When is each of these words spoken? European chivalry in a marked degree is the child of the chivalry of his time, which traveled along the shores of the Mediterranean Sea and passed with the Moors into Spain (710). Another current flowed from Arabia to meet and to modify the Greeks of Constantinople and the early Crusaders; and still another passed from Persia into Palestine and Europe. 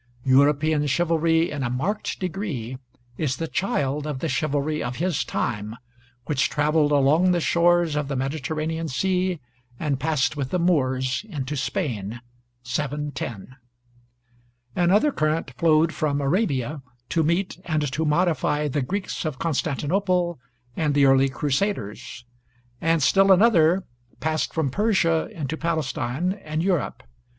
European 0.25 0.87
chivalry 0.87 1.51
in 1.51 1.61
a 1.61 1.69
marked 1.69 2.19
degree 2.19 2.79
is 3.19 3.37
the 3.37 3.47
child 3.47 4.07
of 4.07 4.17
the 4.17 4.27
chivalry 4.27 4.81
of 4.81 4.95
his 4.95 5.23
time, 5.23 5.75
which 6.25 6.49
traveled 6.49 6.91
along 6.91 7.29
the 7.33 7.39
shores 7.39 7.95
of 7.95 8.07
the 8.07 8.15
Mediterranean 8.15 8.87
Sea 8.87 9.39
and 9.79 9.99
passed 9.99 10.35
with 10.35 10.49
the 10.49 10.57
Moors 10.57 11.23
into 11.29 11.55
Spain 11.55 12.19
(710). 12.63 13.57
Another 14.75 15.11
current 15.11 15.51
flowed 15.55 15.93
from 15.93 16.19
Arabia 16.19 16.81
to 17.09 17.21
meet 17.21 17.59
and 17.63 17.83
to 17.93 18.03
modify 18.03 18.67
the 18.67 18.81
Greeks 18.81 19.23
of 19.23 19.37
Constantinople 19.37 20.39
and 20.75 20.95
the 20.95 21.05
early 21.05 21.29
Crusaders; 21.29 22.25
and 22.81 23.03
still 23.03 23.31
another 23.31 23.83
passed 24.19 24.51
from 24.51 24.71
Persia 24.71 25.29
into 25.31 25.55
Palestine 25.57 26.31
and 26.43 26.63
Europe. 26.63 27.03